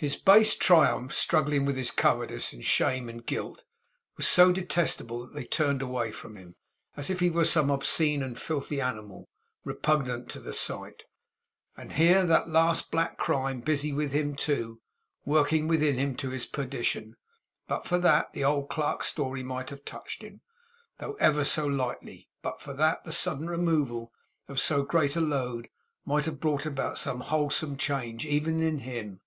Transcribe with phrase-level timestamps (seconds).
[0.00, 3.64] His base triumph, struggling with his cowardice, and shame, and guilt,
[4.16, 6.54] was so detestable, that they turned away from him,
[6.96, 9.28] as if he were some obscene and filthy animal,
[9.64, 11.02] repugnant to the sight.
[11.76, 14.80] And here that last black crime was busy with him too;
[15.24, 17.16] working within him to his perdition.
[17.66, 20.42] But for that, the old clerk's story might have touched him,
[20.98, 24.12] though never so lightly; but for that, the sudden removal
[24.46, 25.68] of so great a load
[26.04, 29.22] might have brought about some wholesome change even in him.